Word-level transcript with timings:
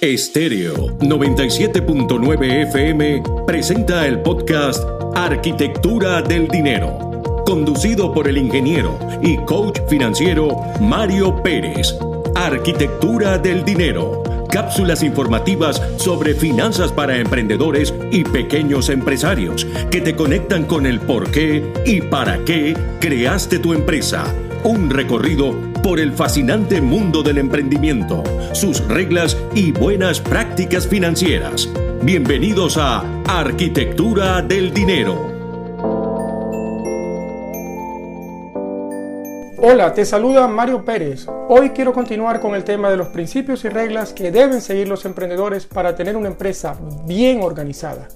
Estéreo 0.00 0.96
97.9 1.00 2.68
FM 2.68 3.22
presenta 3.46 4.06
el 4.06 4.20
podcast 4.20 4.82
Arquitectura 5.14 6.22
del 6.22 6.48
Dinero, 6.48 7.42
conducido 7.44 8.10
por 8.10 8.26
el 8.26 8.38
ingeniero 8.38 8.98
y 9.22 9.36
coach 9.44 9.78
financiero 9.90 10.56
Mario 10.80 11.42
Pérez. 11.42 11.94
Arquitectura 12.34 13.36
del 13.36 13.62
Dinero, 13.62 14.22
cápsulas 14.48 15.02
informativas 15.02 15.82
sobre 15.98 16.32
finanzas 16.32 16.92
para 16.92 17.18
emprendedores 17.18 17.92
y 18.10 18.24
pequeños 18.24 18.88
empresarios 18.88 19.66
que 19.90 20.00
te 20.00 20.16
conectan 20.16 20.64
con 20.64 20.86
el 20.86 20.98
por 21.00 21.30
qué 21.30 21.74
y 21.84 22.00
para 22.00 22.42
qué 22.46 22.74
creaste 23.00 23.58
tu 23.58 23.74
empresa. 23.74 24.34
Un 24.64 24.88
recorrido 24.88 25.69
por 25.82 25.98
el 25.98 26.12
fascinante 26.12 26.80
mundo 26.80 27.22
del 27.22 27.38
emprendimiento, 27.38 28.22
sus 28.52 28.86
reglas 28.86 29.36
y 29.54 29.72
buenas 29.72 30.20
prácticas 30.20 30.86
financieras. 30.86 31.68
Bienvenidos 32.02 32.76
a 32.76 33.02
Arquitectura 33.26 34.42
del 34.42 34.74
Dinero. 34.74 35.30
Hola, 39.62 39.92
te 39.94 40.04
saluda 40.04 40.48
Mario 40.48 40.84
Pérez. 40.84 41.26
Hoy 41.48 41.70
quiero 41.70 41.92
continuar 41.92 42.40
con 42.40 42.54
el 42.54 42.64
tema 42.64 42.90
de 42.90 42.96
los 42.96 43.08
principios 43.08 43.64
y 43.64 43.68
reglas 43.68 44.12
que 44.12 44.30
deben 44.30 44.60
seguir 44.60 44.88
los 44.88 45.04
emprendedores 45.04 45.66
para 45.66 45.94
tener 45.94 46.16
una 46.16 46.28
empresa 46.28 46.76
bien 47.06 47.42
organizada. 47.42 48.08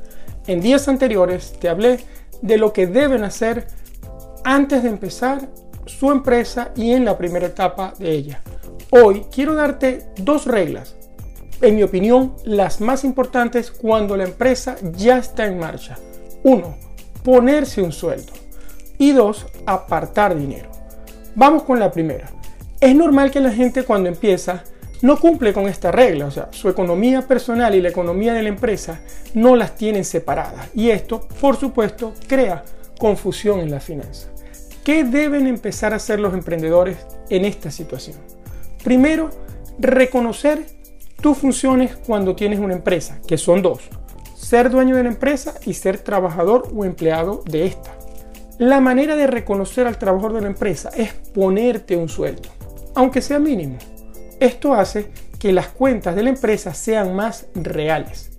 En 0.47 0.61
días 0.61 0.89
anteriores 0.89 1.55
te 1.59 1.69
hablé 1.69 2.01
de 2.43 2.59
lo 2.59 2.73
que 2.73 2.87
deben 2.87 3.25
hacer 3.25 3.67
antes 4.45 4.83
de 4.83 4.91
empezar 4.91 5.49
su 5.87 6.11
empresa 6.11 6.73
y 6.77 6.93
en 6.93 7.05
la 7.05 7.17
primera 7.19 7.47
etapa 7.47 7.95
de 7.99 8.13
ella. 8.13 8.43
Hoy 8.91 9.27
quiero 9.33 9.55
darte 9.55 10.07
dos 10.17 10.47
reglas, 10.47 10.97
en 11.61 11.77
mi 11.77 11.83
opinión, 11.83 12.35
las 12.45 12.81
más 12.81 13.05
importantes 13.05 13.71
cuando 13.71 14.17
la 14.17 14.25
empresa 14.25 14.77
ya 14.93 15.19
está 15.19 15.47
en 15.47 15.59
marcha. 15.59 15.97
Uno, 16.43 16.77
ponerse 17.23 17.81
un 17.81 17.93
sueldo. 17.93 18.33
Y 18.99 19.13
dos, 19.13 19.47
apartar 19.67 20.37
dinero. 20.37 20.69
Vamos 21.35 21.63
con 21.63 21.81
la 21.81 21.91
primera. 21.91 22.31
Es 22.81 22.95
normal 22.95 23.31
que 23.31 23.41
la 23.41 23.51
gente 23.51 23.85
cuando 23.85 24.09
empieza 24.09 24.63
no 25.03 25.19
cumple 25.19 25.53
con 25.53 25.67
esta 25.67 25.91
regla, 25.91 26.27
o 26.27 26.31
sea, 26.31 26.49
su 26.51 26.69
economía 26.69 27.23
personal 27.23 27.75
y 27.75 27.83
la 27.83 27.89
economía 27.89 28.35
de 28.35 28.43
la 28.43 28.49
empresa 28.49 29.01
no 29.35 29.57
las 29.57 29.75
tienen 29.75 30.05
separadas. 30.05 30.69
Y 30.75 30.91
esto, 30.91 31.27
por 31.41 31.57
supuesto, 31.57 32.15
crea 32.27 32.65
confusión 32.99 33.61
en 33.61 33.71
la 33.71 33.81
finanza. 33.81 34.29
¿Qué 34.85 35.03
deben 35.03 35.47
empezar 35.47 35.95
a 35.95 35.97
hacer 35.97 36.21
los 36.21 36.35
emprendedores 36.35 36.99
en 37.31 37.47
esta 37.47 37.71
situación? 37.71 38.19
Primero, 38.85 39.31
reconocer 39.79 40.67
tus 41.23 41.39
funciones 41.39 41.97
cuando 42.07 42.37
tienes 42.37 42.59
una 42.59 42.75
empresa, 42.75 43.19
que 43.27 43.39
son 43.39 43.63
dos. 43.63 43.81
Ser 44.37 44.69
dueño 44.69 44.95
de 44.95 45.05
la 45.05 45.09
empresa 45.09 45.55
y 45.65 45.73
ser 45.73 46.01
trabajador 46.01 46.69
o 46.77 46.85
empleado 46.85 47.43
de 47.51 47.65
esta. 47.65 47.97
La 48.59 48.81
manera 48.81 49.17
de 49.17 49.27
reconocer 49.27 49.87
al 49.87 49.99
trabajador 49.99 50.35
de 50.35 50.43
la 50.43 50.49
empresa 50.49 50.91
es 50.95 51.15
ponerte 51.15 51.97
un 51.97 52.11
sueldo, 52.11 52.51
aunque 52.95 53.23
sea 53.23 53.39
mínimo. 53.39 53.79
Esto 54.39 54.75
hace 54.75 55.11
que 55.39 55.51
las 55.51 55.69
cuentas 55.69 56.15
de 56.15 56.25
la 56.25 56.29
empresa 56.29 56.75
sean 56.75 57.17
más 57.17 57.47
reales. 57.55 58.33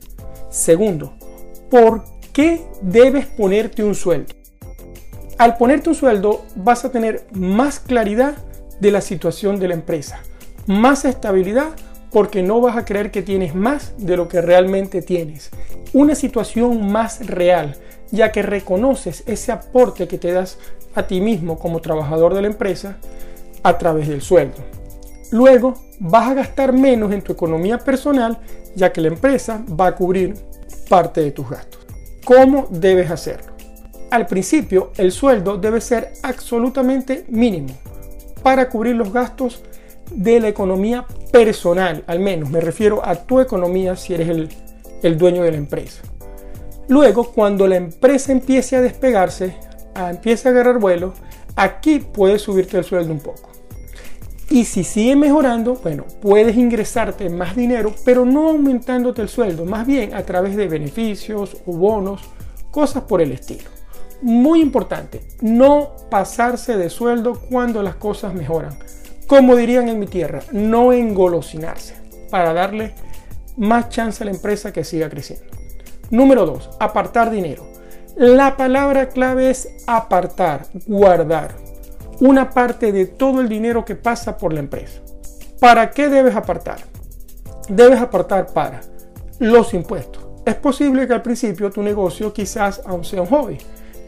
Segundo, 0.52 1.16
¿por 1.72 2.04
qué 2.32 2.68
debes 2.84 3.26
ponerte 3.26 3.84
un 3.84 3.96
sueldo? 3.96 4.35
Al 5.38 5.58
ponerte 5.58 5.90
un 5.90 5.96
sueldo 5.96 6.46
vas 6.56 6.86
a 6.86 6.92
tener 6.92 7.28
más 7.34 7.80
claridad 7.82 8.36
de 8.80 8.92
la 8.92 9.02
situación 9.02 9.60
de 9.60 9.68
la 9.68 9.74
empresa, 9.74 10.22
más 10.66 11.04
estabilidad 11.04 11.72
porque 12.10 12.42
no 12.42 12.62
vas 12.62 12.78
a 12.78 12.86
creer 12.86 13.12
que 13.12 13.22
tienes 13.22 13.54
más 13.54 13.94
de 13.98 14.16
lo 14.16 14.30
que 14.30 14.42
realmente 14.42 15.02
tienes. 15.02 15.50
Una 15.92 16.16
situación 16.16 16.90
más 16.90 17.28
real, 17.28 17.76
ya 18.12 18.32
que 18.32 18.44
reconoces 18.44 19.24
ese 19.28 19.52
aporte 19.52 20.08
que 20.08 20.18
te 20.18 20.32
das 20.32 20.58
a 20.96 21.06
ti 21.06 21.20
mismo 21.20 21.60
como 21.60 21.82
trabajador 21.82 22.34
de 22.34 22.42
la 22.42 22.48
empresa 22.48 22.96
a 23.62 23.78
través 23.78 24.08
del 24.08 24.22
sueldo. 24.22 24.64
Luego 25.32 25.74
vas 26.00 26.30
a 26.30 26.34
gastar 26.34 26.72
menos 26.72 27.12
en 27.12 27.22
tu 27.22 27.34
economía 27.34 27.78
personal, 27.80 28.40
ya 28.74 28.94
que 28.94 29.02
la 29.02 29.10
empresa 29.10 29.66
va 29.70 29.88
a 29.88 29.96
cubrir 29.96 30.36
parte 30.88 31.20
de 31.20 31.32
tus 31.32 31.50
gastos. 31.50 31.86
¿Cómo 32.24 32.68
debes 32.70 33.12
hacerlo? 33.12 33.55
Al 34.12 34.28
principio, 34.28 34.92
el 34.98 35.12
sueldo 35.12 35.58
debe 35.58 35.82
ser 35.82 36.14
absolutamente 36.24 37.26
mínimo 37.30 37.74
para 38.44 38.70
cubrir 38.70 38.96
los 38.96 39.12
gastos 39.12 39.64
de 40.12 40.40
la 40.40 40.48
economía 40.48 41.06
personal, 41.32 42.04
al 42.08 42.20
menos 42.20 42.50
me 42.50 42.62
refiero 42.62 43.02
a 43.04 43.16
tu 43.16 43.40
economía 43.40 43.96
si 43.96 44.14
eres 44.14 44.50
el, 45.02 45.18
dueño 45.18 45.44
de 45.44 45.52
la 45.52 45.58
empresa. 45.58 46.04
Luego, 46.88 47.32
cuando 47.32 47.68
la 47.68 47.78
empresa 47.78 48.32
empiece 48.32 48.76
a 48.76 48.82
despegarse, 48.82 49.56
a, 49.96 50.12
empiece 50.12 50.48
a 50.48 50.52
agarrar 50.52 50.80
vuelo, 50.80 51.14
aquí 51.56 52.00
puedes 52.00 52.44
subirte 52.44 52.78
el 52.78 52.84
sueldo 52.84 53.12
un 53.12 53.20
poco. 53.20 53.50
Y 54.50 54.66
si 54.66 54.84
sigue 54.84 55.16
mejorando, 55.16 55.74
bueno, 55.76 56.06
puedes 56.22 56.56
ingresarte 56.56 57.30
más 57.30 57.56
dinero, 57.56 57.94
pero 58.06 58.26
no 58.26 58.50
aumentándote 58.50 59.24
el 59.24 59.30
sueldo, 59.30 59.66
más 59.66 59.88
bien 59.88 60.14
a 60.14 60.24
través 60.24 60.56
de 60.56 60.68
beneficios 60.68 61.58
o 61.66 61.74
bonos, 61.74 62.22
cosas 62.70 63.04
por 63.04 63.22
el 63.22 63.32
estilo. 63.32 63.75
Muy 64.26 64.60
importante, 64.60 65.22
no 65.42 65.92
pasarse 66.10 66.78
de 66.78 66.90
sueldo 66.90 67.40
cuando 67.48 67.84
las 67.84 67.94
cosas 67.94 68.34
mejoran. 68.34 68.76
Como 69.28 69.56
dirían 69.56 69.88
en 69.88 70.00
mi 70.00 70.08
tierra, 70.08 70.40
no 70.52 70.94
engolosinarse 70.94 71.94
para 72.32 72.52
darle 72.52 72.96
más 73.56 73.90
chance 73.90 74.24
a 74.24 74.26
la 74.26 74.32
empresa 74.32 74.74
que 74.74 74.84
siga 74.84 75.12
creciendo. 75.12 75.46
Número 76.10 76.48
2. 76.48 76.72
Apartar 76.80 77.30
dinero. 77.30 77.68
La 78.16 78.58
palabra 78.58 79.10
clave 79.10 79.52
es 79.52 79.68
apartar, 79.86 80.66
guardar 80.88 81.54
una 82.20 82.50
parte 82.50 82.92
de 82.92 83.06
todo 83.06 83.42
el 83.42 83.48
dinero 83.48 83.86
que 83.86 83.96
pasa 83.96 84.40
por 84.40 84.54
la 84.54 84.60
empresa. 84.60 85.02
¿Para 85.60 85.92
qué 85.92 86.10
debes 86.10 86.36
apartar? 86.36 86.80
Debes 87.70 88.00
apartar 88.00 88.48
para 88.48 88.82
los 89.38 89.76
impuestos. 89.76 90.26
Es 90.48 90.56
posible 90.56 91.06
que 91.06 91.14
al 91.14 91.22
principio 91.22 91.70
tu 91.70 91.84
negocio 91.84 92.34
quizás 92.34 92.82
aún 92.88 93.06
sea 93.06 93.22
un 93.22 93.28
hobby 93.28 93.60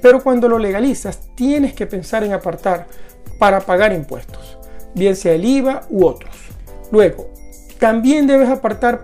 pero 0.02 0.22
cuando 0.22 0.48
lo 0.48 0.60
legalizas, 0.60 1.30
tienes 1.36 1.74
que 1.74 1.88
pensar 1.88 2.24
en 2.24 2.34
apartar 2.34 2.88
para 3.40 3.62
pagar 3.62 3.94
impuestos, 3.94 4.58
bien 4.96 5.16
sea 5.16 5.34
el 5.34 5.46
IVA 5.46 5.84
u 5.90 6.06
otros. 6.06 6.36
Luego, 6.92 7.30
también 7.80 8.28
debes 8.28 8.50
apartar 8.50 9.02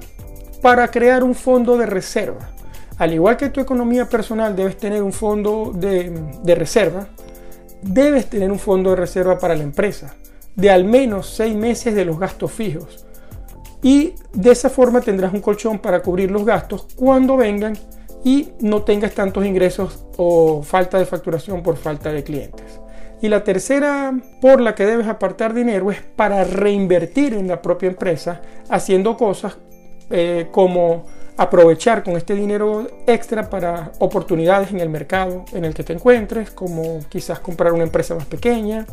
para 0.61 0.89
crear 0.89 1.23
un 1.23 1.35
fondo 1.35 1.77
de 1.77 1.85
reserva. 1.85 2.49
Al 2.97 3.13
igual 3.13 3.37
que 3.37 3.49
tu 3.49 3.59
economía 3.59 4.07
personal 4.07 4.55
debes 4.55 4.77
tener 4.77 5.03
un 5.03 5.13
fondo 5.13 5.71
de, 5.75 6.11
de 6.43 6.55
reserva, 6.55 7.07
debes 7.81 8.29
tener 8.29 8.51
un 8.51 8.59
fondo 8.59 8.91
de 8.91 8.95
reserva 8.95 9.37
para 9.37 9.55
la 9.55 9.63
empresa 9.63 10.15
de 10.55 10.69
al 10.69 10.85
menos 10.85 11.29
seis 11.29 11.55
meses 11.55 11.95
de 11.95 12.05
los 12.05 12.19
gastos 12.19 12.51
fijos. 12.51 13.05
Y 13.81 14.13
de 14.33 14.51
esa 14.51 14.69
forma 14.69 15.01
tendrás 15.01 15.33
un 15.33 15.41
colchón 15.41 15.79
para 15.79 16.01
cubrir 16.01 16.31
los 16.31 16.45
gastos 16.45 16.87
cuando 16.95 17.35
vengan 17.35 17.77
y 18.23 18.49
no 18.59 18.83
tengas 18.83 19.13
tantos 19.13 19.45
ingresos 19.45 20.05
o 20.17 20.63
falta 20.63 20.97
de 20.97 21.05
facturación 21.05 21.63
por 21.63 21.77
falta 21.77 22.11
de 22.11 22.23
clientes. 22.23 22.79
Y 23.21 23.29
la 23.29 23.43
tercera 23.43 24.13
por 24.41 24.59
la 24.59 24.75
que 24.75 24.85
debes 24.85 25.07
apartar 25.07 25.53
dinero 25.53 25.91
es 25.91 26.01
para 26.01 26.43
reinvertir 26.43 27.33
en 27.33 27.47
la 27.47 27.61
propia 27.61 27.87
empresa 27.87 28.41
haciendo 28.69 29.15
cosas 29.15 29.57
eh, 30.09 30.47
como 30.51 31.05
aprovechar 31.37 32.03
con 32.03 32.17
este 32.17 32.35
dinero 32.35 32.87
extra 33.07 33.49
para 33.49 33.91
oportunidades 33.99 34.71
en 34.71 34.79
el 34.79 34.89
mercado 34.89 35.45
en 35.53 35.65
el 35.65 35.73
que 35.73 35.83
te 35.83 35.93
encuentres, 35.93 36.51
como 36.51 36.99
quizás 37.09 37.39
comprar 37.39 37.73
una 37.73 37.83
empresa 37.83 38.13
más 38.13 38.25
pequeña, 38.25 38.85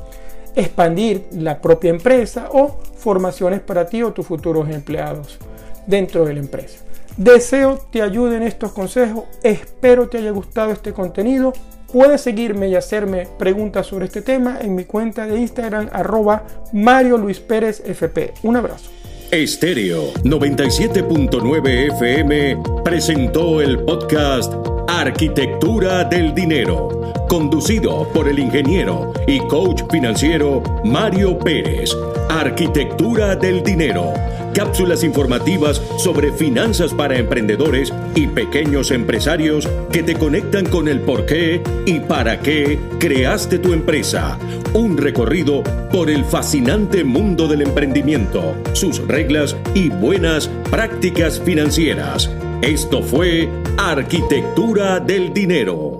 expandir 0.54 1.26
la 1.32 1.60
propia 1.60 1.90
empresa 1.90 2.48
o 2.52 2.78
formaciones 2.96 3.60
para 3.60 3.86
ti 3.86 4.02
o 4.02 4.12
tus 4.12 4.26
futuros 4.26 4.68
empleados 4.70 5.38
dentro 5.86 6.24
de 6.24 6.34
la 6.34 6.40
empresa. 6.40 6.84
Deseo 7.20 7.78
te 7.92 8.00
ayuden 8.00 8.42
estos 8.42 8.72
consejos, 8.72 9.24
espero 9.42 10.08
te 10.08 10.16
haya 10.16 10.30
gustado 10.30 10.72
este 10.72 10.94
contenido. 10.94 11.52
Puedes 11.92 12.22
seguirme 12.22 12.70
y 12.70 12.76
hacerme 12.76 13.28
preguntas 13.38 13.88
sobre 13.88 14.06
este 14.06 14.22
tema 14.22 14.56
en 14.58 14.74
mi 14.74 14.84
cuenta 14.84 15.26
de 15.26 15.38
Instagram 15.38 15.90
arroba 15.92 16.46
Mario 16.72 17.18
Luis 17.18 17.38
Pérez 17.38 17.82
FP. 17.84 18.32
Un 18.42 18.56
abrazo. 18.56 18.90
Estéreo 19.30 20.14
97.9 20.24 21.92
FM 21.92 22.56
presentó 22.82 23.60
el 23.60 23.80
podcast 23.80 24.54
Arquitectura 24.88 26.04
del 26.04 26.34
Dinero, 26.34 27.12
conducido 27.28 28.08
por 28.14 28.28
el 28.28 28.38
ingeniero 28.38 29.12
y 29.26 29.40
coach 29.40 29.82
financiero 29.90 30.62
Mario 30.86 31.38
Pérez. 31.38 31.94
Arquitectura 32.30 33.36
del 33.36 33.62
Dinero 33.62 34.14
cápsulas 34.54 35.04
informativas 35.04 35.82
sobre 35.98 36.32
finanzas 36.32 36.94
para 36.94 37.18
emprendedores 37.18 37.92
y 38.14 38.26
pequeños 38.26 38.90
empresarios 38.90 39.68
que 39.92 40.02
te 40.02 40.14
conectan 40.14 40.66
con 40.66 40.88
el 40.88 41.00
por 41.00 41.26
qué 41.26 41.62
y 41.86 42.00
para 42.00 42.40
qué 42.40 42.78
creaste 42.98 43.58
tu 43.58 43.72
empresa. 43.72 44.38
Un 44.74 44.96
recorrido 44.96 45.62
por 45.90 46.10
el 46.10 46.24
fascinante 46.24 47.04
mundo 47.04 47.48
del 47.48 47.62
emprendimiento, 47.62 48.54
sus 48.72 49.06
reglas 49.06 49.56
y 49.74 49.88
buenas 49.88 50.48
prácticas 50.70 51.40
financieras. 51.40 52.30
Esto 52.62 53.02
fue 53.02 53.48
Arquitectura 53.78 55.00
del 55.00 55.32
Dinero. 55.32 55.99